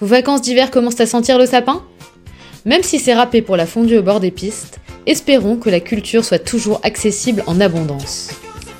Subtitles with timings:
[0.00, 1.82] Vos vacances d'hiver commencent à sentir le sapin
[2.64, 6.24] Même si c'est râpé pour la fondue au bord des pistes, espérons que la culture
[6.24, 8.30] soit toujours accessible en abondance.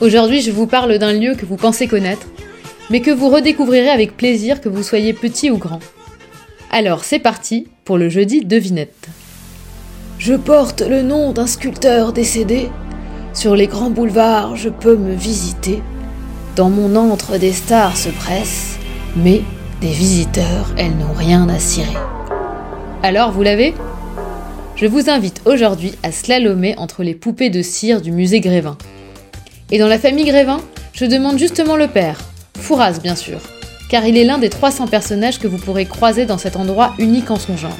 [0.01, 2.27] Aujourd'hui, je vous parle d'un lieu que vous pensez connaître,
[2.88, 5.80] mais que vous redécouvrirez avec plaisir que vous soyez petit ou grand.
[6.70, 9.09] Alors, c'est parti pour le jeudi devinette.
[10.18, 12.71] Je porte le nom d'un sculpteur décédé.
[13.34, 15.82] Sur les grands boulevards, je peux me visiter.
[16.57, 18.79] Dans mon antre, des stars se pressent,
[19.16, 19.43] mais
[19.81, 21.97] des visiteurs, elles n'ont rien à cirer.
[23.02, 23.75] Alors, vous l'avez?
[24.77, 28.77] Je vous invite aujourd'hui à slalomer entre les poupées de cire du musée Grévin.
[29.71, 30.61] Et dans la famille Grévin,
[30.93, 32.21] je demande justement le père,
[32.59, 33.41] Fouras bien sûr,
[33.88, 37.30] car il est l'un des 300 personnages que vous pourrez croiser dans cet endroit unique
[37.30, 37.77] en son genre.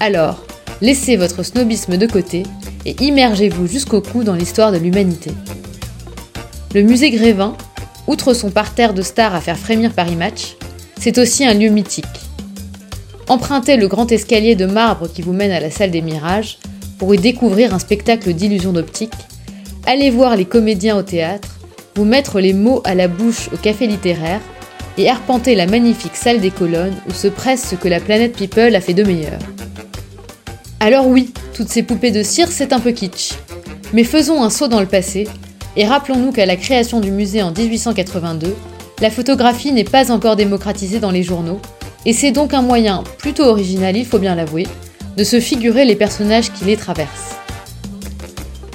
[0.00, 0.44] Alors,
[0.82, 2.42] laissez votre snobisme de côté
[2.84, 5.30] et immergez-vous jusqu'au cou dans l'histoire de l'humanité.
[6.74, 7.56] Le musée Grévin,
[8.06, 10.56] outre son parterre de stars à faire frémir Paris Match,
[11.06, 12.04] c'est aussi un lieu mythique.
[13.28, 16.58] Empruntez le grand escalier de marbre qui vous mène à la salle des mirages
[16.98, 19.12] pour y découvrir un spectacle d'illusion d'optique.
[19.86, 21.60] Allez voir les comédiens au théâtre,
[21.94, 24.40] vous mettre les mots à la bouche au café littéraire
[24.98, 28.74] et arpenter la magnifique salle des colonnes où se presse ce que la planète People
[28.74, 29.38] a fait de meilleur.
[30.80, 33.34] Alors oui, toutes ces poupées de cire, c'est un peu kitsch.
[33.92, 35.28] Mais faisons un saut dans le passé
[35.76, 38.56] et rappelons-nous qu'à la création du musée en 1882,
[39.00, 41.60] la photographie n'est pas encore démocratisée dans les journaux,
[42.06, 44.66] et c'est donc un moyen plutôt original, il faut bien l'avouer,
[45.16, 47.36] de se figurer les personnages qui les traversent.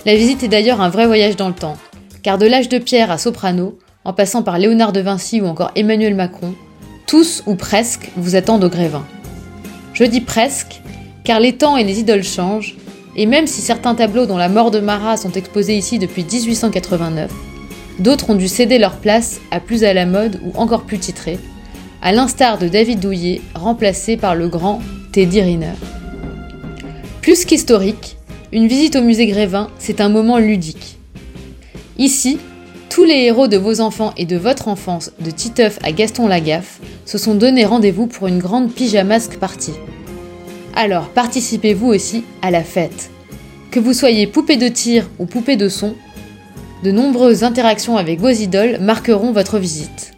[0.05, 1.77] La visite est d'ailleurs un vrai voyage dans le temps,
[2.23, 5.71] car de l'âge de pierre à Soprano, en passant par Léonard de Vinci ou encore
[5.75, 6.53] Emmanuel Macron,
[7.07, 9.05] tous ou presque vous attendent au Grévin.
[9.93, 10.81] Je dis presque,
[11.23, 12.75] car les temps et les idoles changent,
[13.15, 17.31] et même si certains tableaux dont la mort de Marat sont exposés ici depuis 1889,
[18.01, 21.37] D'autres ont dû céder leur place à plus à la mode ou encore plus titrés,
[22.01, 24.79] à l'instar de David Douillet, remplacé par le grand
[25.11, 25.73] Teddy Riner.
[27.21, 28.17] Plus qu'historique,
[28.51, 30.97] une visite au musée Grévin, c'est un moment ludique.
[31.99, 32.39] Ici,
[32.89, 36.79] tous les héros de vos enfants et de votre enfance, de Titeuf à Gaston Lagaffe,
[37.05, 39.75] se sont donné rendez-vous pour une grande pyjamasque partie.
[40.75, 43.11] Alors participez-vous aussi à la fête.
[43.69, 45.93] Que vous soyez poupée de tir ou poupée de son,
[46.83, 50.13] de nombreuses interactions avec vos idoles marqueront votre visite.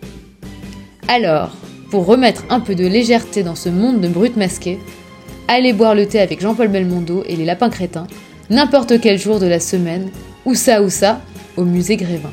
[1.08, 1.52] Alors,
[1.92, 4.80] pour remettre un peu de légèreté dans ce monde de brutes masquées,
[5.48, 8.08] allez boire le thé avec Jean-Paul Belmondo et les lapins crétins,
[8.50, 10.10] n'importe quel jour de la semaine,
[10.46, 11.22] ou ça ou ça,
[11.58, 12.32] au musée Grévin.